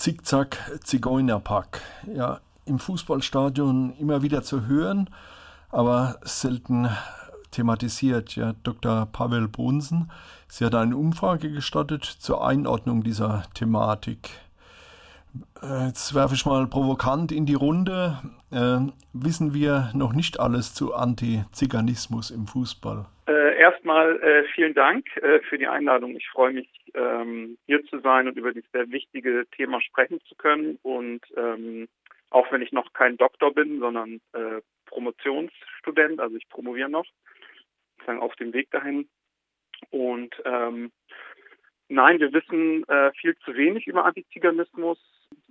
Zickzack 0.00 0.80
Zigeunerpack. 0.82 1.82
Ja, 2.14 2.40
im 2.64 2.78
Fußballstadion 2.78 3.92
immer 3.98 4.22
wieder 4.22 4.42
zu 4.42 4.64
hören, 4.64 5.10
aber 5.68 6.18
selten 6.22 6.88
thematisiert. 7.50 8.34
Ja, 8.34 8.54
Dr. 8.62 9.04
Pavel 9.12 9.46
Brunsen, 9.46 10.10
Sie 10.48 10.64
hat 10.64 10.74
eine 10.74 10.96
Umfrage 10.96 11.52
gestattet 11.52 12.06
zur 12.06 12.46
Einordnung 12.46 13.02
dieser 13.02 13.42
Thematik. 13.52 14.30
Äh, 15.62 15.86
jetzt 15.86 16.14
werfe 16.14 16.34
ich 16.34 16.46
mal 16.46 16.66
provokant 16.66 17.32
in 17.32 17.46
die 17.46 17.54
Runde. 17.54 18.18
Äh, 18.50 18.90
wissen 19.12 19.54
wir 19.54 19.90
noch 19.94 20.12
nicht 20.12 20.40
alles 20.40 20.74
zu 20.74 20.94
Antiziganismus 20.94 22.30
im 22.30 22.46
Fußball? 22.46 23.06
Äh, 23.26 23.58
erstmal 23.58 24.20
äh, 24.22 24.44
vielen 24.54 24.74
Dank 24.74 25.06
äh, 25.18 25.40
für 25.40 25.58
die 25.58 25.68
Einladung. 25.68 26.16
Ich 26.16 26.28
freue 26.28 26.52
mich, 26.52 26.68
ähm, 26.94 27.58
hier 27.66 27.84
zu 27.86 28.00
sein 28.00 28.26
und 28.26 28.36
über 28.36 28.52
dieses 28.52 28.70
sehr 28.72 28.90
wichtige 28.90 29.46
Thema 29.56 29.80
sprechen 29.80 30.20
zu 30.28 30.34
können. 30.34 30.78
Und 30.82 31.20
ähm, 31.36 31.88
auch 32.30 32.50
wenn 32.50 32.62
ich 32.62 32.72
noch 32.72 32.92
kein 32.92 33.16
Doktor 33.16 33.54
bin, 33.54 33.78
sondern 33.78 34.20
äh, 34.32 34.60
Promotionsstudent, 34.86 36.20
also 36.20 36.36
ich 36.36 36.48
promoviere 36.48 36.88
noch, 36.88 37.06
sozusagen 37.98 38.20
auf 38.20 38.34
dem 38.36 38.52
Weg 38.52 38.70
dahin. 38.72 39.08
Und 39.90 40.34
ähm, 40.44 40.90
nein, 41.88 42.18
wir 42.18 42.32
wissen 42.32 42.84
viel 43.20 43.36
zu 43.44 43.54
wenig 43.54 43.86
über 43.86 44.04
Antiziganismus 44.04 44.98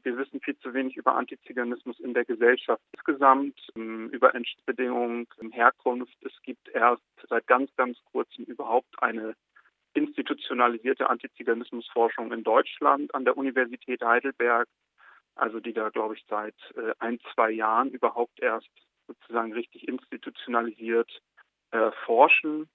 wir 0.04 0.18
wissen 0.18 0.40
viel 0.42 0.58
zu 0.60 0.74
wenig 0.74 0.96
über 0.98 1.16
Antiziganismus 1.16 2.00
in 2.00 2.14
der 2.14 2.26
Gesellschaft 2.26 2.82
insgesamt, 2.94 3.60
ähm, 3.76 4.10
über 4.10 4.34
Entstehungsbedingungen, 4.34 5.28
Herkunft. 5.52 6.16
Es 6.22 6.34
gibt 6.44 6.70
erst 6.70 7.04
seit 7.30 7.48
ganz, 7.48 7.74
ganz 7.76 7.98
kurzem 8.12 8.46
überhaupt 8.46 9.02
eine 9.02 9.36
institutionalisierte 9.94 11.10
Antiziganismusforschung 11.10 12.32
in 12.32 12.44
Deutschland 12.44 13.14
an 13.16 13.26
der 13.26 13.38
Universität 13.38 14.02
Heidelberg, 14.02 14.68
also 15.36 15.60
die 15.60 15.74
da, 15.74 15.90
glaube 15.90 16.16
ich, 16.16 16.26
seit 16.30 16.55
äh, 16.76 16.94
ein, 17.00 17.20
zwei 17.34 17.52
Jahren 17.52 17.91
überhaupt 17.91 18.40
erst 18.40 18.70
sozusagen 19.08 19.54
richtig 19.54 19.88
institutionalisiert 19.88 21.21
äh, 21.71 21.91
forschen. 22.05 22.70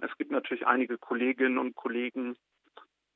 Es 0.00 0.16
gibt 0.16 0.30
natürlich 0.30 0.66
einige 0.66 0.96
Kolleginnen 0.96 1.58
und 1.58 1.76
Kollegen 1.76 2.36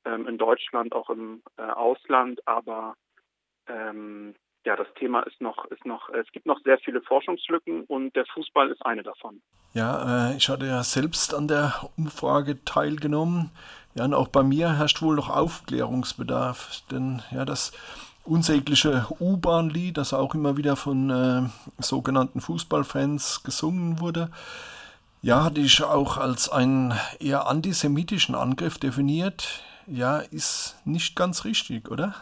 ähm, 0.07 0.27
in 0.27 0.39
Deutschland, 0.39 0.95
auch 0.95 1.11
im 1.11 1.43
äh, 1.59 1.63
Ausland, 1.63 2.41
aber 2.47 2.95
ähm, 3.69 4.35
ja, 4.65 4.77
das 4.77 4.89
Thema 4.99 5.21
ist 5.21 5.41
noch, 5.41 5.65
ist 5.67 5.85
noch, 5.85 6.09
es 6.11 6.31
gibt 6.33 6.47
noch 6.47 6.61
sehr 6.65 6.79
viele 6.79 7.01
Forschungslücken 7.03 7.85
und 7.85 8.17
der 8.17 8.27
Fußball 8.27 8.71
ist 8.71 8.85
eine 8.85 9.03
davon. 9.03 9.41
Ja, 9.75 10.31
äh, 10.31 10.37
ich 10.37 10.49
hatte 10.49 10.67
ja 10.67 10.83
selbst 10.83 11.35
an 11.35 11.49
der 11.49 11.89
Umfrage 11.97 12.65
teilgenommen. 12.65 13.51
Ja, 13.95 14.05
und 14.05 14.15
auch 14.15 14.29
bei 14.29 14.43
mir 14.43 14.77
herrscht 14.77 15.03
wohl 15.03 15.17
noch 15.17 15.31
Aufklärungsbedarf, 15.31 16.83
denn 16.91 17.23
ja, 17.31 17.45
das 17.45 17.73
unsägliche 18.25 19.07
U-Bahn-Lied, 19.21 19.97
das 19.97 20.13
auch 20.13 20.35
immer 20.35 20.57
wieder 20.57 20.77
von 20.77 21.11
äh, 21.11 21.43
sogenannten 21.79 22.41
Fußballfans 22.41 23.43
gesungen 23.45 24.01
wurde, 24.01 24.31
ja, 25.23 25.45
hatte 25.45 25.61
ich 25.61 25.83
auch 25.83 26.19
als 26.19 26.49
einen 26.49 26.95
eher 27.21 27.47
antisemitischen 27.47 28.35
Angriff 28.35 28.79
definiert. 28.79 29.63
Ja, 29.87 30.19
ist 30.19 30.81
nicht 30.85 31.17
ganz 31.17 31.45
richtig, 31.45 31.91
oder? 31.91 32.15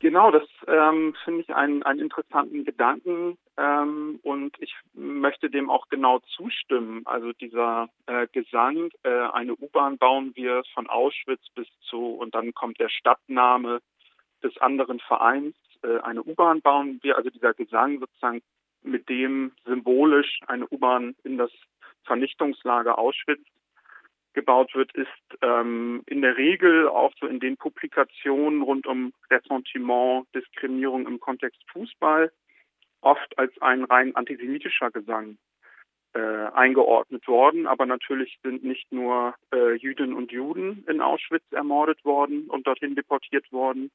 Genau, 0.00 0.30
das 0.30 0.46
ähm, 0.66 1.14
finde 1.24 1.40
ich 1.40 1.54
einen, 1.54 1.82
einen 1.82 2.00
interessanten 2.00 2.66
Gedanken 2.66 3.38
ähm, 3.56 4.20
und 4.22 4.54
ich 4.60 4.74
möchte 4.92 5.48
dem 5.48 5.70
auch 5.70 5.88
genau 5.88 6.18
zustimmen. 6.36 7.02
Also 7.06 7.32
dieser 7.32 7.88
äh, 8.06 8.26
Gesang, 8.30 8.90
äh, 9.02 9.08
eine 9.32 9.54
U-Bahn 9.54 9.96
bauen 9.96 10.32
wir 10.34 10.62
von 10.74 10.88
Auschwitz 10.88 11.40
bis 11.54 11.68
zu 11.88 12.04
und 12.06 12.34
dann 12.34 12.52
kommt 12.52 12.78
der 12.80 12.90
Stadtname 12.90 13.80
des 14.42 14.58
anderen 14.58 15.00
Vereins, 15.00 15.56
äh, 15.82 16.00
eine 16.00 16.22
U-Bahn 16.22 16.60
bauen 16.60 16.98
wir, 17.02 17.16
also 17.16 17.30
dieser 17.30 17.54
Gesang 17.54 18.00
sozusagen, 18.00 18.42
mit 18.82 19.08
dem 19.08 19.52
symbolisch 19.64 20.40
eine 20.46 20.68
U-Bahn 20.68 21.14
in 21.24 21.38
das 21.38 21.50
Vernichtungslager 22.04 22.98
Auschwitz 22.98 23.40
gebaut 24.34 24.74
wird, 24.74 24.92
ist 24.94 25.08
ähm, 25.40 26.02
in 26.06 26.20
der 26.22 26.36
Regel 26.36 26.88
auch 26.88 27.12
so 27.18 27.26
in 27.26 27.40
den 27.40 27.56
Publikationen 27.56 28.62
rund 28.62 28.86
um 28.86 29.12
Ressentiment, 29.30 30.26
Diskriminierung 30.34 31.06
im 31.06 31.20
Kontext 31.20 31.62
Fußball 31.72 32.30
oft 33.00 33.38
als 33.38 33.52
ein 33.60 33.84
rein 33.84 34.16
antisemitischer 34.16 34.90
Gesang 34.90 35.36
äh, 36.14 36.18
eingeordnet 36.18 37.26
worden. 37.28 37.66
Aber 37.66 37.86
natürlich 37.86 38.38
sind 38.42 38.64
nicht 38.64 38.90
nur 38.92 39.34
äh, 39.52 39.74
Jüdinnen 39.74 40.14
und 40.14 40.32
Juden 40.32 40.84
in 40.88 41.00
Auschwitz 41.00 41.44
ermordet 41.52 42.04
worden 42.04 42.48
und 42.48 42.66
dorthin 42.66 42.94
deportiert 42.94 43.50
worden, 43.52 43.90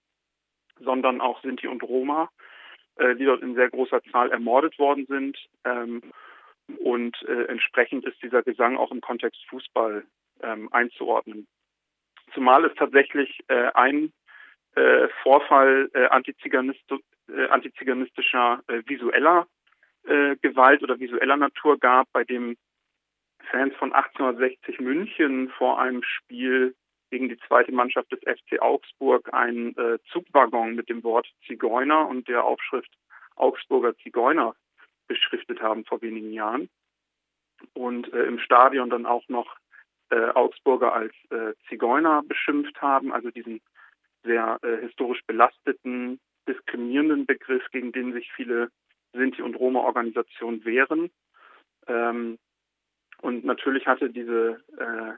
sondern 0.80 1.22
auch 1.22 1.42
Sinti 1.42 1.68
und 1.68 1.84
Roma, 1.84 2.30
äh, 2.96 3.16
die 3.16 3.26
dort 3.26 3.42
in 3.42 3.56
sehr 3.56 3.70
großer 3.70 4.02
Zahl 4.12 4.32
ermordet 4.32 4.78
worden 4.80 5.06
sind. 5.08 5.38
Ähm, 5.66 6.02
und 6.78 7.18
äh, 7.24 7.46
entsprechend 7.46 8.06
ist 8.06 8.22
dieser 8.22 8.44
Gesang 8.44 8.78
auch 8.78 8.92
im 8.92 9.02
Kontext 9.02 9.44
Fußball 9.50 10.04
ähm, 10.42 10.72
einzuordnen. 10.72 11.48
Zumal 12.34 12.66
es 12.66 12.76
tatsächlich 12.76 13.40
äh, 13.48 13.72
ein 13.74 14.12
äh, 14.76 15.08
Vorfall 15.24 15.90
äh, 15.94 16.06
Antiziganist, 16.08 16.84
äh, 17.28 17.48
antiziganistischer 17.48 18.62
äh, 18.68 18.82
visueller 18.86 19.48
äh, 20.04 20.36
Gewalt 20.38 20.84
oder 20.84 21.00
visueller 21.00 21.38
Natur 21.38 21.80
gab, 21.80 22.12
bei 22.12 22.24
dem 22.24 22.56
Fans 23.52 23.74
von 23.76 23.94
1860 23.94 24.80
München 24.80 25.50
vor 25.58 25.80
einem 25.80 26.04
Spiel 26.04 26.76
gegen 27.10 27.30
die 27.30 27.40
zweite 27.48 27.72
Mannschaft 27.72 28.12
des 28.12 28.20
FC 28.20 28.62
Augsburg 28.62 29.34
einen 29.34 29.76
äh, 29.78 29.98
Zugwaggon 30.12 30.76
mit 30.76 30.90
dem 30.90 31.04
Wort 31.04 31.28
Zigeuner 31.48 32.08
und 32.08 32.28
der 32.28 32.44
Aufschrift 32.44 32.92
Augsburger 33.36 33.96
Zigeuner 33.98 34.56
beschriftet 35.08 35.62
haben 35.62 35.86
vor 35.86 36.02
wenigen 36.02 36.32
Jahren 36.32 36.70
und 37.74 38.12
äh, 38.14 38.24
im 38.24 38.40
Stadion 38.40 38.90
dann 38.90 39.06
auch 39.06 39.28
noch 39.28 39.58
äh, 40.09 40.30
Augsburger 40.30 40.94
als 40.94 41.14
äh, 41.30 41.53
Zigeuner 41.68 42.24
beschimpft 42.28 42.81
haben, 42.81 43.12
also 43.12 43.30
diesen 43.31 43.62
sehr 44.24 44.59
äh, 44.64 44.81
historisch 44.81 45.22
belasteten, 45.25 46.20
diskriminierenden 46.47 47.25
Begriff, 47.25 47.64
gegen 47.72 47.92
den 47.92 48.14
sich 48.14 48.31
viele 48.34 48.72
Sinti- 49.14 49.42
und 49.42 49.56
Roma-Organisationen 49.56 50.66
wehren. 50.66 51.09
Ähm, 51.88 52.38
und 53.22 53.44
natürlich 53.44 53.88
hatte 53.88 54.09
diese, 54.09 54.64
äh, 54.78 55.14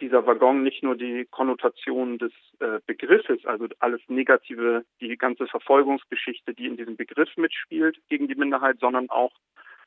dieser 0.00 0.26
Waggon 0.26 0.62
nicht 0.62 0.82
nur 0.82 0.96
die 0.96 1.26
Konnotation 1.30 2.18
des 2.18 2.32
äh, 2.60 2.80
Begriffes, 2.86 3.44
also 3.44 3.68
alles 3.78 4.00
Negative, 4.08 4.84
die 5.00 5.16
ganze 5.16 5.46
Verfolgungsgeschichte, 5.46 6.54
die 6.54 6.66
in 6.66 6.76
diesem 6.76 6.96
Begriff 6.96 7.34
mitspielt 7.36 7.98
gegen 8.08 8.28
die 8.28 8.34
Minderheit, 8.34 8.78
sondern 8.80 9.08
auch 9.10 9.32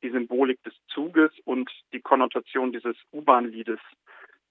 die 0.02 0.12
Symbolik 0.12 0.62
des 0.63 0.74
Zuges 0.88 1.31
und 1.46 1.69
die 1.94 2.02
Konnotation 2.02 2.72
dieses 2.72 2.96
U-Bahn-Liedes, 3.12 3.80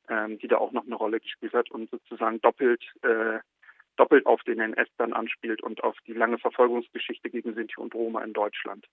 ähm, 0.08 0.38
die 0.38 0.48
da 0.48 0.58
auch 0.58 0.72
noch 0.72 0.86
eine 0.86 0.94
Rolle 0.94 1.20
gespielt 1.20 1.52
hat 1.52 1.70
und 1.70 1.90
sozusagen 1.90 2.40
doppelt 2.40 2.82
äh, 3.02 3.38
doppelt 3.96 4.26
auf 4.26 4.42
den 4.42 4.60
NS 4.60 4.88
dann 4.98 5.12
anspielt 5.12 5.62
und 5.62 5.82
auf 5.82 5.96
die 6.06 6.12
lange 6.12 6.38
Verfolgungsgeschichte 6.38 7.30
gegen 7.30 7.54
Sinti 7.54 7.76
und 7.78 7.94
Roma 7.94 8.22
in 8.22 8.32
Deutschland. 8.32 8.86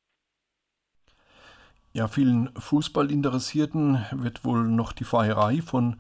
Ja, 1.91 2.07
vielen 2.07 2.49
Fußballinteressierten 2.55 4.05
wird 4.13 4.43
wohl 4.43 4.63
noch 4.63 4.93
die 4.93 5.03
Feierei 5.03 5.61
von 5.61 5.97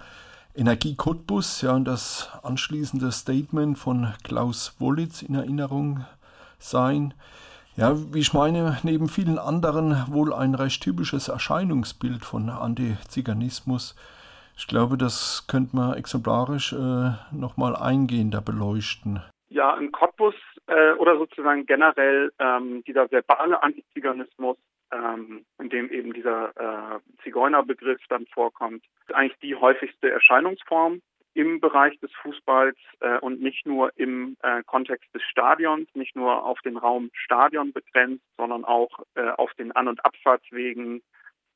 Energie 0.55 0.95
Cottbus 0.95 1.61
ja, 1.61 1.73
und 1.73 1.85
das 1.85 2.31
anschließende 2.41 3.11
Statement 3.11 3.77
von 3.77 4.13
Klaus 4.23 4.79
Wollitz 4.79 5.21
in 5.21 5.35
Erinnerung 5.35 6.05
sein. 6.57 7.13
Ja, 7.75 7.95
wie 8.13 8.19
ich 8.19 8.33
meine, 8.33 8.77
neben 8.83 9.09
vielen 9.09 9.39
anderen 9.39 10.05
wohl 10.07 10.31
ein 10.31 10.53
recht 10.53 10.83
typisches 10.83 11.27
Erscheinungsbild 11.27 12.23
von 12.23 12.49
Antiziganismus. 12.51 13.95
Ich 14.55 14.67
glaube, 14.67 14.95
das 14.95 15.47
könnte 15.49 15.75
man 15.75 15.97
exemplarisch 15.97 16.73
äh, 16.73 17.11
nochmal 17.31 17.75
eingehender 17.75 18.41
beleuchten. 18.41 19.23
Ja, 19.49 19.75
in 19.77 19.91
Cottbus 19.91 20.35
äh, 20.67 20.91
oder 20.93 21.17
sozusagen 21.17 21.65
generell 21.65 22.31
ähm, 22.37 22.83
dieser 22.85 23.09
verbale 23.09 23.63
Antiziganismus, 23.63 24.57
ähm, 24.91 25.43
in 25.57 25.69
dem 25.69 25.89
eben 25.89 26.13
dieser 26.13 26.49
äh, 26.55 26.99
Zigeunerbegriff 27.23 28.01
dann 28.07 28.27
vorkommt, 28.27 28.83
ist 29.07 29.15
eigentlich 29.15 29.39
die 29.39 29.55
häufigste 29.55 30.11
Erscheinungsform 30.11 31.01
im 31.33 31.59
Bereich 31.59 31.99
des 31.99 32.11
Fußballs 32.21 32.77
äh, 32.99 33.17
und 33.19 33.41
nicht 33.41 33.65
nur 33.65 33.91
im 33.97 34.37
äh, 34.43 34.63
Kontext 34.63 35.13
des 35.13 35.23
Stadions, 35.23 35.87
nicht 35.95 36.15
nur 36.15 36.45
auf 36.45 36.59
den 36.61 36.77
Raum 36.77 37.09
Stadion 37.13 37.73
begrenzt, 37.73 38.23
sondern 38.37 38.65
auch 38.65 38.99
äh, 39.15 39.29
auf 39.29 39.53
den 39.55 39.71
An- 39.71 39.87
und 39.87 40.05
Abfahrtswegen, 40.05 41.01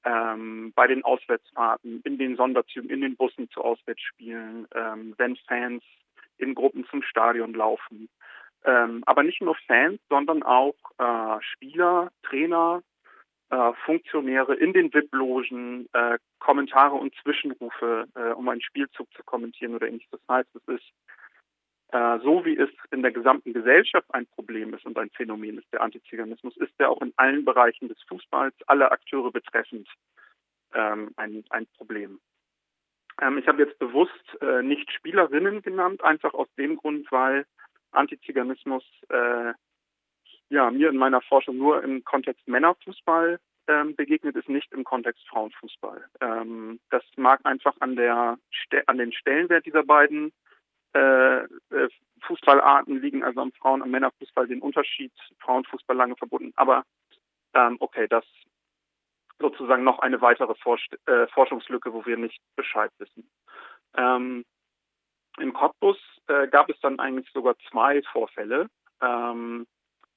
ähm, 0.04 0.72
bei 0.76 0.88
den 0.88 1.04
Auswärtsfahrten, 1.04 2.02
in 2.04 2.18
den 2.18 2.38
Sonderzügen, 2.38 2.90
in 2.90 3.02
den 3.02 3.16
Bussen 3.16 3.50
zu 3.50 3.62
Auswärtsspielen, 3.62 4.68
ähm, 4.74 5.14
wenn 5.18 5.36
Fans 5.48 5.84
in 6.38 6.56
Gruppen 6.56 6.86
zum 6.90 7.02
Stadion 7.04 7.54
laufen. 7.54 8.10
Ähm, 8.64 9.04
aber 9.06 9.24
nicht 9.24 9.42
nur 9.42 9.56
Fans, 9.68 10.00
sondern 10.10 10.44
auch 10.44 10.76
äh, 10.98 11.42
Spieler, 11.42 12.12
Trainer, 12.24 12.82
äh, 13.50 13.74
Funktionäre 13.86 14.56
in 14.56 14.74
den 14.74 14.94
VIP-Logen 14.94 15.88
äh, 15.94 16.18
Kommentare 16.40 16.96
und 16.96 17.14
Zwischenrufe, 17.24 18.08
äh, 18.16 18.34
um 18.34 18.50
einen 18.50 18.62
Spielzug 18.62 19.08
zu 19.14 19.24
kommentieren 19.24 19.76
oder 19.76 19.88
ähnliches. 19.88 20.12
Das 20.12 20.22
heißt, 20.30 20.50
es 20.56 20.76
ist 20.76 20.94
Äh, 21.90 22.20
so 22.20 22.44
wie 22.44 22.58
es 22.58 22.70
in 22.92 23.02
der 23.02 23.12
gesamten 23.12 23.54
Gesellschaft 23.54 24.08
ein 24.14 24.28
Problem 24.28 24.74
ist 24.74 24.86
und 24.86 24.98
ein 24.98 25.10
Phänomen 25.12 25.58
ist, 25.58 25.72
der 25.72 25.82
Antiziganismus, 25.82 26.58
ist 26.58 26.74
er 26.80 26.90
auch 26.90 27.02
in 27.02 27.14
allen 27.16 27.46
Bereichen 27.46 27.88
des 27.88 28.02
Fußballs, 28.10 28.56
alle 28.68 28.92
Akteure 28.92 29.32
betreffend, 29.32 29.88
ähm, 30.74 31.12
ein, 31.16 31.46
ein 31.50 31.66
Problem. 31.78 32.20
Ähm, 33.22 33.38
ich 33.38 33.48
habe 33.48 33.64
jetzt 33.64 33.80
bewusst 33.80 34.12
äh, 34.42 34.62
nicht 34.64 34.92
Spielerinnen 34.92 35.62
genannt, 35.62 36.04
einfach 36.04 36.34
aus 36.34 36.50
dem 36.58 36.76
Grund, 36.76 37.10
weil 37.10 37.46
Antiziganismus 37.92 38.84
äh, 39.08 39.54
ja, 40.50 40.72
mir 40.72 40.90
in 40.90 40.98
meiner 40.98 41.22
Forschung 41.22 41.58
nur 41.58 41.84
im 41.84 42.04
Kontext 42.04 42.48
Männerfußball 42.48 43.40
ähm, 43.68 43.96
begegnet 43.96 44.36
ist, 44.36 44.50
nicht 44.50 44.72
im 44.72 44.84
Kontext 44.84 45.28
Frauenfußball. 45.30 46.06
Ähm, 46.22 46.80
das 46.90 47.04
mag 47.18 47.42
einfach 47.44 47.76
an 47.80 47.96
der 47.96 48.38
an 48.86 48.98
den 48.98 49.12
Stellenwert 49.12 49.66
dieser 49.66 49.84
beiden 49.84 50.32
äh, 50.94 51.44
äh, 51.44 51.90
Fußballarten 52.22 53.02
liegen, 53.02 53.24
also 53.24 53.42
am 53.42 53.52
Frauen- 53.54 53.82
und 53.82 53.92
Männerfußball 53.92 54.48
den 54.48 54.62
Unterschied, 54.62 55.12
Frauenfußball 55.40 55.96
lange 55.96 56.16
verbunden. 56.16 56.54
Aber 56.56 56.84
ähm, 57.54 57.78
okay, 57.80 58.08
das 58.08 58.26
sozusagen 59.40 59.84
noch 59.84 60.00
eine 60.00 60.22
weitere 60.22 60.56
Forsch 60.56 60.88
äh, 61.06 61.28
Forschungslücke, 61.28 61.94
wo 61.94 62.06
wir 62.06 62.18
nicht 62.18 62.40
Bescheid 62.56 62.92
wissen. 62.98 63.30
Ähm, 63.96 64.46
in 65.40 65.54
Cottbus 65.54 65.98
äh, 66.28 66.48
gab 66.48 66.70
es 66.70 66.80
dann 66.82 67.00
eigentlich 67.00 67.30
sogar 67.32 67.56
zwei 67.70 68.02
Vorfälle. 68.12 68.68
Ähm, 69.02 69.68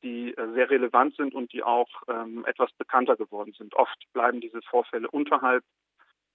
die 0.03 0.37
äh, 0.37 0.53
sehr 0.55 0.71
relevant 0.71 1.17
sind 1.17 1.35
und 1.35 1.53
die 1.53 1.63
auch 1.63 1.89
ähm, 2.09 2.45
etwas 2.47 2.73
bekannter 2.73 3.17
geworden 3.17 3.53
sind. 3.57 3.75
Oft 3.75 3.99
bleiben 4.13 4.41
diese 4.41 4.63
Vorfälle 4.63 5.11
unterhalb 5.11 5.65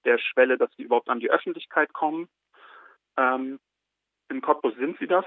der 0.05 0.19
Schwelle, 0.19 0.57
dass 0.57 0.69
sie 0.75 0.83
überhaupt 0.83 1.09
an 1.09 1.19
die 1.19 1.31
Öffentlichkeit 1.31 1.93
kommen. 1.93 2.27
Ähm, 3.17 3.59
in 4.29 4.41
Cottbus 4.41 4.75
sind 4.75 4.97
sie 4.99 5.07
das. 5.07 5.25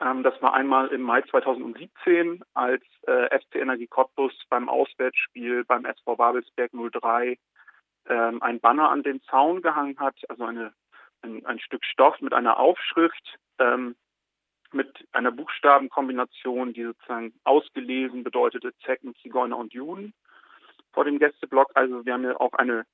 Ähm, 0.00 0.22
das 0.22 0.40
war 0.42 0.54
einmal 0.54 0.88
im 0.88 1.02
Mai 1.02 1.22
2017, 1.22 2.42
als 2.54 2.84
äh, 3.06 3.38
FC 3.38 3.56
Energie 3.56 3.86
Cottbus 3.86 4.32
beim 4.48 4.68
Auswärtsspiel 4.68 5.64
beim 5.64 5.84
SV 5.84 6.16
Babelsberg 6.16 6.72
03 6.72 7.38
ähm, 8.08 8.42
ein 8.42 8.60
Banner 8.60 8.90
an 8.90 9.02
den 9.02 9.22
Zaun 9.24 9.62
gehangen 9.62 9.98
hat, 9.98 10.16
also 10.28 10.44
eine, 10.44 10.72
ein, 11.22 11.44
ein 11.46 11.58
Stück 11.58 11.84
Stoff 11.84 12.20
mit 12.20 12.34
einer 12.34 12.58
Aufschrift, 12.58 13.38
ähm, 13.58 13.96
mit 14.72 15.06
einer 15.12 15.32
Buchstabenkombination, 15.32 16.72
die 16.72 16.84
sozusagen 16.84 17.32
ausgelesen 17.44 18.24
bedeutete 18.24 18.72
Zecken, 18.84 19.14
Zigeuner 19.22 19.56
und 19.56 19.72
Juden 19.72 20.12
vor 20.92 21.04
dem 21.04 21.18
Gästeblock. 21.18 21.70
Also 21.74 22.04
wir 22.04 22.14
haben 22.14 22.24
ja 22.24 22.40
auch 22.40 22.52
eine 22.54 22.84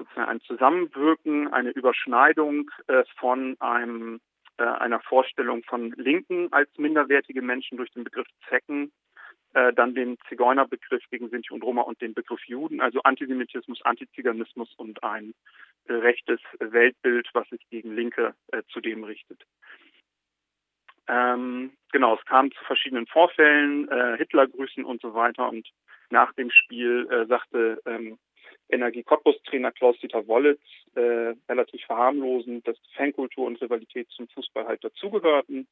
sozusagen 0.00 0.28
ein 0.28 0.40
Zusammenwirken, 0.40 1.52
eine 1.52 1.70
Überschneidung 1.70 2.70
äh, 2.86 3.04
von 3.18 3.56
einem, 3.60 4.20
äh, 4.56 4.64
einer 4.64 5.00
Vorstellung 5.00 5.62
von 5.64 5.92
Linken 5.92 6.52
als 6.52 6.70
minderwertige 6.78 7.42
Menschen 7.42 7.76
durch 7.76 7.90
den 7.92 8.04
Begriff 8.04 8.26
Zecken, 8.48 8.92
äh, 9.52 9.72
dann 9.72 9.94
den 9.94 10.16
Zigeunerbegriff 10.28 11.02
gegen 11.10 11.28
Sinti 11.28 11.52
und 11.52 11.62
Roma 11.62 11.82
und 11.82 12.00
den 12.00 12.14
Begriff 12.14 12.42
Juden, 12.46 12.80
also 12.80 13.02
Antisemitismus, 13.02 13.82
Antiziganismus 13.82 14.72
und 14.76 15.02
ein 15.02 15.34
rechtes 15.88 16.40
Weltbild, 16.58 17.28
was 17.32 17.48
sich 17.48 17.60
gegen 17.68 17.94
Linke 17.94 18.34
äh, 18.52 18.62
zudem 18.70 19.04
richtet. 19.04 19.44
Ähm, 21.10 21.72
genau, 21.90 22.14
es 22.14 22.24
kam 22.24 22.52
zu 22.52 22.64
verschiedenen 22.64 23.06
Vorfällen, 23.08 23.88
äh, 23.88 24.16
Hitlergrüßen 24.16 24.84
und 24.84 25.02
so 25.02 25.12
weiter. 25.12 25.48
Und 25.48 25.68
nach 26.10 26.32
dem 26.34 26.50
Spiel 26.50 27.08
äh, 27.10 27.26
sagte 27.26 27.80
ähm, 27.84 28.16
Energie 28.68 29.02
Cottbus-Trainer 29.02 29.72
Klaus-Dieter 29.72 30.28
Wollitz 30.28 30.62
äh, 30.94 31.34
relativ 31.48 31.84
verharmlosend, 31.86 32.66
dass 32.66 32.76
Fankultur 32.94 33.46
und 33.46 33.60
Rivalität 33.60 34.08
zum 34.10 34.28
Fußball 34.28 34.66
halt 34.66 34.84
dazugehörten 34.84 35.66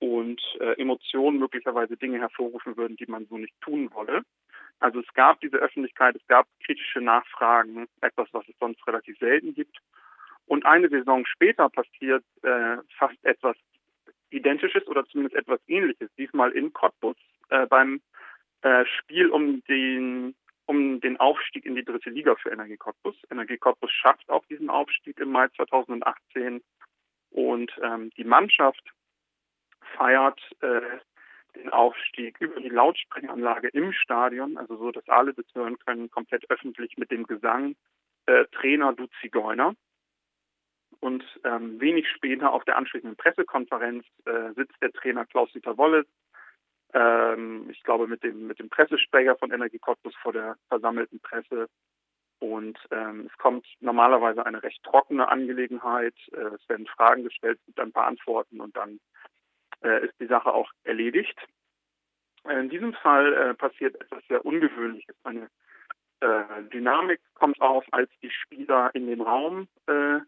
und 0.00 0.42
äh, 0.58 0.80
Emotionen 0.80 1.38
möglicherweise 1.38 1.96
Dinge 1.96 2.18
hervorrufen 2.18 2.76
würden, 2.76 2.96
die 2.96 3.06
man 3.06 3.26
so 3.26 3.38
nicht 3.38 3.54
tun 3.60 3.90
wolle. 3.94 4.22
Also 4.80 4.98
es 4.98 5.14
gab 5.14 5.40
diese 5.40 5.58
Öffentlichkeit, 5.58 6.16
es 6.16 6.26
gab 6.26 6.48
kritische 6.64 7.00
Nachfragen, 7.00 7.86
etwas, 8.00 8.28
was 8.32 8.46
es 8.48 8.56
sonst 8.58 8.84
relativ 8.88 9.16
selten 9.18 9.54
gibt. 9.54 9.78
Und 10.46 10.66
eine 10.66 10.88
Saison 10.88 11.24
später 11.26 11.70
passiert 11.70 12.24
äh, 12.42 12.78
fast 12.98 13.24
etwas 13.24 13.56
Identisches 14.36 14.86
oder 14.86 15.04
zumindest 15.06 15.36
etwas 15.36 15.60
Ähnliches, 15.66 16.10
diesmal 16.18 16.52
in 16.52 16.72
Cottbus 16.72 17.16
äh, 17.50 17.66
beim 17.66 18.00
äh, 18.62 18.84
Spiel 18.86 19.28
um 19.28 19.62
den 19.64 20.34
um 20.66 21.00
den 21.00 21.18
Aufstieg 21.18 21.66
in 21.66 21.74
die 21.74 21.84
dritte 21.84 22.08
Liga 22.08 22.36
für 22.36 22.50
Energie 22.50 22.78
Cottbus. 22.78 23.14
Energie 23.30 23.58
Cottbus 23.58 23.92
schafft 23.92 24.28
auch 24.30 24.46
diesen 24.46 24.70
Aufstieg 24.70 25.18
im 25.20 25.30
Mai 25.30 25.48
2018 25.48 26.62
und 27.30 27.70
ähm, 27.82 28.10
die 28.16 28.24
Mannschaft 28.24 28.82
feiert 29.96 30.40
äh, 30.60 30.80
den 31.54 31.70
Aufstieg 31.70 32.40
über 32.40 32.60
die 32.60 32.68
Lautsprecheranlage 32.68 33.68
im 33.68 33.92
Stadion, 33.92 34.56
also 34.56 34.76
so, 34.76 34.90
dass 34.90 35.08
alle 35.08 35.34
das 35.34 35.46
hören 35.54 35.78
können, 35.78 36.10
komplett 36.10 36.50
öffentlich 36.50 36.96
mit 36.96 37.10
dem 37.10 37.26
Gesang 37.26 37.76
äh, 38.26 38.44
Trainer 38.52 38.92
du 38.92 39.06
Zigeuner. 39.20 39.74
Und 41.00 41.24
ähm, 41.44 41.80
wenig 41.80 42.08
später 42.08 42.52
auf 42.52 42.64
der 42.64 42.76
anschließenden 42.76 43.16
Pressekonferenz 43.16 44.04
äh, 44.24 44.52
sitzt 44.54 44.80
der 44.80 44.92
Trainer 44.92 45.26
Klaus-Dieter 45.26 45.76
Wolle, 45.76 46.06
ähm, 46.94 47.68
ich 47.70 47.82
glaube 47.82 48.06
mit 48.06 48.22
dem, 48.22 48.46
mit 48.46 48.58
dem 48.60 48.70
Pressesprecher 48.70 49.36
von 49.36 49.50
Energie 49.50 49.78
Cottbus 49.78 50.14
vor 50.22 50.32
der 50.32 50.56
versammelten 50.68 51.20
Presse. 51.20 51.68
Und 52.38 52.78
ähm, 52.90 53.28
es 53.30 53.38
kommt 53.38 53.66
normalerweise 53.80 54.46
eine 54.46 54.62
recht 54.62 54.82
trockene 54.84 55.28
Angelegenheit. 55.28 56.14
Äh, 56.32 56.54
es 56.54 56.68
werden 56.68 56.86
Fragen 56.86 57.24
gestellt, 57.24 57.58
es 57.58 57.66
gibt 57.66 57.80
ein 57.80 57.92
paar 57.92 58.06
Antworten 58.06 58.60
und 58.60 58.76
dann 58.76 59.00
äh, 59.82 60.06
ist 60.06 60.14
die 60.20 60.26
Sache 60.26 60.52
auch 60.52 60.70
erledigt. 60.84 61.38
Äh, 62.44 62.60
in 62.60 62.68
diesem 62.68 62.92
Fall 62.94 63.32
äh, 63.32 63.54
passiert 63.54 64.00
etwas 64.00 64.22
sehr 64.28 64.44
Ungewöhnliches. 64.44 65.16
Eine 65.24 65.48
äh, 66.20 66.62
Dynamik 66.72 67.20
kommt 67.34 67.60
auf, 67.60 67.84
als 67.92 68.10
die 68.22 68.30
Spieler 68.30 68.90
in 68.94 69.06
den 69.06 69.20
Raum 69.20 69.66
äh, 69.86 70.20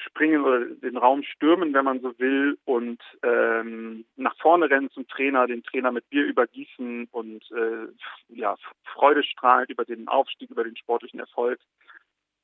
springen 0.00 0.44
oder 0.44 0.64
den 0.66 0.96
Raum 0.96 1.22
stürmen, 1.22 1.74
wenn 1.74 1.84
man 1.84 2.00
so 2.00 2.18
will, 2.18 2.58
und 2.64 3.00
ähm, 3.22 4.04
nach 4.16 4.36
vorne 4.38 4.70
rennen 4.70 4.90
zum 4.90 5.06
Trainer, 5.08 5.46
den 5.46 5.62
Trainer 5.62 5.92
mit 5.92 6.08
Bier 6.10 6.24
übergießen 6.24 7.08
und 7.10 7.50
äh, 7.52 7.88
ja, 8.28 8.56
Freude 8.84 9.22
strahlen 9.22 9.66
über 9.68 9.84
den 9.84 10.08
Aufstieg, 10.08 10.50
über 10.50 10.64
den 10.64 10.76
sportlichen 10.76 11.20
Erfolg. 11.20 11.60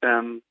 Ähm, 0.02 0.42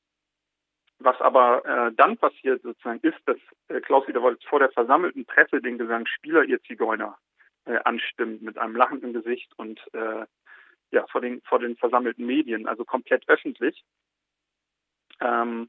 was 0.98 1.20
aber 1.20 1.64
äh, 1.64 1.92
dann 1.94 2.16
passiert 2.16 2.62
sozusagen 2.62 3.00
ist, 3.00 3.18
dass 3.26 3.36
äh, 3.68 3.80
Klaus 3.80 4.08
Wiederwolz 4.08 4.42
vor 4.44 4.58
der 4.58 4.70
versammelten 4.70 5.26
Presse 5.26 5.60
den 5.60 5.78
Gesang 5.78 6.06
Spieler 6.06 6.44
ihr 6.44 6.62
Zigeuner 6.62 7.18
äh, 7.66 7.78
anstimmt 7.84 8.42
mit 8.42 8.56
einem 8.56 8.76
lachenden 8.76 9.12
Gesicht 9.12 9.52
und 9.58 9.78
äh, 9.92 10.24
ja 10.90 11.06
vor 11.08 11.20
den 11.20 11.42
vor 11.42 11.58
den 11.58 11.76
versammelten 11.76 12.24
Medien, 12.24 12.66
also 12.66 12.84
komplett 12.84 13.28
öffentlich. 13.28 13.84
Ähm, 15.20 15.68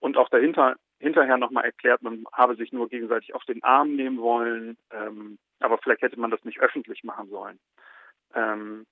und 0.00 0.16
auch 0.16 0.28
dahinter 0.28 0.76
hinterher 1.00 1.36
nochmal 1.36 1.64
erklärt, 1.64 2.02
man 2.02 2.24
habe 2.32 2.56
sich 2.56 2.72
nur 2.72 2.88
gegenseitig 2.88 3.34
auf 3.34 3.44
den 3.44 3.62
Arm 3.62 3.94
nehmen 3.94 4.18
wollen, 4.18 4.76
ähm, 4.90 5.38
aber 5.60 5.78
vielleicht 5.78 6.02
hätte 6.02 6.18
man 6.18 6.30
das 6.30 6.44
nicht 6.44 6.60
öffentlich 6.60 7.04
machen 7.04 7.28
sollen. 7.28 7.58
Ähm, 8.34 8.84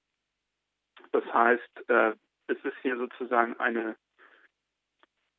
das 1.12 1.24
heißt, 1.32 1.90
äh, 1.90 2.12
es 2.46 2.58
ist 2.64 2.76
hier 2.82 2.96
sozusagen 2.96 3.58
eine 3.58 3.96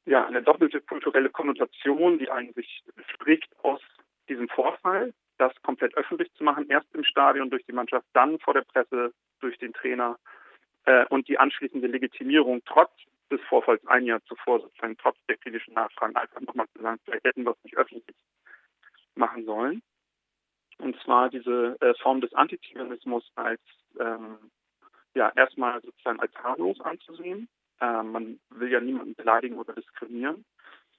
ja 0.05 0.25
eine 0.25 0.41
doppelte 0.41 0.81
kulturelle 0.81 1.29
Konnotation, 1.29 2.17
die 2.17 2.31
eigentlich 2.31 2.83
spricht 3.13 3.53
aus 3.63 3.81
diesem 4.29 4.47
Vorfall, 4.50 5.13
das 5.38 5.53
komplett 5.62 5.95
öffentlich 5.95 6.31
zu 6.33 6.43
machen, 6.43 6.69
erst 6.69 6.93
im 6.95 7.03
Stadion 7.03 7.50
durch 7.50 7.65
die 7.65 7.74
Mannschaft, 7.74 8.05
dann 8.13 8.39
vor 8.39 8.53
der 8.53 8.62
Presse 8.62 9.13
durch 9.39 9.57
den 9.59 9.74
Trainer 9.74 10.17
äh, 10.86 11.05
und 11.07 11.27
die 11.27 11.38
anschließende 11.38 11.88
Legitimierung 11.88 12.62
trotz 12.65 12.91
des 13.31 13.41
Vorfalls 13.50 13.86
ein 13.88 14.05
Jahr 14.05 14.24
zuvor 14.25 14.62
sozusagen 14.62 14.98
trotz 14.98 15.17
der 15.27 15.38
kritischen 15.38 15.74
Nachfragen 15.74 16.15
einfach 16.15 16.41
nochmal 16.41 16.67
zu 16.74 16.81
sagen, 16.81 17.00
vielleicht 17.03 17.25
hätten 17.25 17.43
wir 17.43 17.51
es 17.51 17.63
nicht 17.63 17.77
öffentlich 17.77 18.15
machen 19.15 19.46
sollen. 19.46 19.81
Und 20.79 21.00
zwar 21.01 21.29
diese 21.29 21.75
äh, 21.81 21.93
Form 22.01 22.22
des 22.22 22.34
Antiziganismus 22.34 23.29
als 23.36 23.62
ähm, 24.00 24.51
ja 25.15 25.31
erstmal 25.36 25.81
sozusagen 25.81 26.19
als 26.19 26.34
harmlos 26.36 26.79
anzusehen. 26.81 27.50
Äh, 27.81 28.03
man 28.03 28.39
will 28.50 28.72
ja 28.72 28.79
niemanden 28.79 29.15
beleidigen 29.15 29.57
oder 29.57 29.74
diskriminieren 29.74 30.46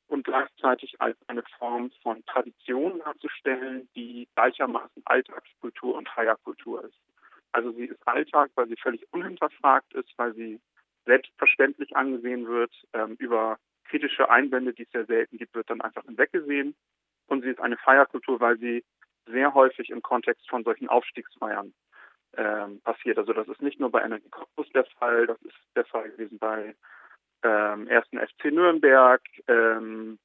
und 0.08 0.25
gleichzeitig 0.25 1.00
als 1.00 1.16
eine 1.28 1.42
Form 1.58 1.90
von 2.02 2.25
Tradition 2.26 2.99
darzustellen, 2.99 3.88
die 3.94 4.28
gleichermaßen 4.35 5.02
Alltagskultur 5.04 5.94
und 5.97 6.08
Feierkultur 6.08 6.85
ist. 6.85 6.99
Also 7.52 7.73
sie 7.73 7.85
ist 7.85 8.06
Alltag, 8.06 8.50
weil 8.54 8.68
sie 8.68 8.76
völlig 8.76 9.06
unhinterfragt 9.12 9.94
ist, 9.94 10.11
weil 10.16 10.35
sie 10.35 10.61
selbstverständlich 11.08 11.96
angesehen 11.96 12.46
wird. 12.46 12.72
Ähm, 12.92 13.16
über 13.18 13.58
kritische 13.84 14.30
Einwände, 14.30 14.74
die 14.74 14.82
es 14.82 14.90
sehr 14.90 15.06
selten 15.06 15.38
gibt, 15.38 15.54
wird 15.54 15.70
dann 15.70 15.80
einfach 15.80 16.04
hinweggesehen. 16.04 16.76
Und 17.26 17.42
sie 17.42 17.50
ist 17.50 17.60
eine 17.60 17.78
Feierkultur, 17.78 18.40
weil 18.40 18.58
sie 18.58 18.84
sehr 19.26 19.54
häufig 19.54 19.90
im 19.90 20.02
Kontext 20.02 20.48
von 20.48 20.64
solchen 20.64 20.88
Aufstiegsfeiern 20.88 21.72
ähm, 22.36 22.80
passiert. 22.82 23.18
Also 23.18 23.32
das 23.32 23.48
ist 23.48 23.62
nicht 23.62 23.80
nur 23.80 23.90
bei 23.90 24.02
Energie 24.02 24.28
Cottbus 24.30 24.68
der 24.70 24.84
Fall, 24.98 25.26
das 25.26 25.40
ist 25.42 25.56
der 25.74 25.84
Fall 25.86 26.10
gewesen 26.10 26.38
bei 26.38 26.74
ähm, 27.42 27.86
ersten 27.88 28.18
FC 28.18 28.46
Nürnberg, 28.46 29.22
ähm, 29.46 30.18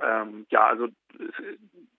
ähm, 0.00 0.46
ja, 0.50 0.66
also 0.66 0.88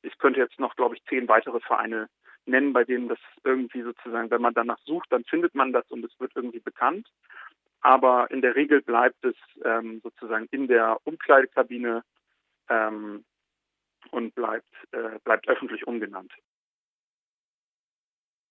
ich 0.02 0.18
könnte 0.18 0.40
jetzt 0.40 0.60
noch, 0.60 0.76
glaube 0.76 0.96
ich, 0.96 1.04
zehn 1.06 1.28
weitere 1.28 1.60
Vereine 1.60 2.08
nennen, 2.46 2.74
bei 2.74 2.84
denen 2.84 3.08
das 3.08 3.20
irgendwie 3.44 3.82
sozusagen, 3.82 4.32
wenn 4.32 4.42
man 4.42 4.54
danach 4.54 4.80
sucht, 4.86 5.12
dann 5.12 5.24
findet 5.26 5.54
man 5.56 5.74
das 5.74 5.90
und 5.92 6.04
es 6.06 6.20
wird 6.20 6.32
irgendwie 6.36 6.60
bekannt. 6.60 7.08
Aber 7.82 8.30
in 8.32 8.42
der 8.42 8.56
Regel 8.56 8.82
bleibt 8.82 9.24
es 9.26 9.36
ähm, 9.66 10.02
sozusagen 10.04 10.48
in 10.52 10.68
der 10.68 10.98
Umkleidekabine 11.04 12.04
ähm, 12.70 13.26
und 14.12 14.36
bleibt, 14.36 14.74
äh, 14.92 15.20
bleibt 15.24 15.48
öffentlich 15.48 15.86
ungenannt. 15.88 16.32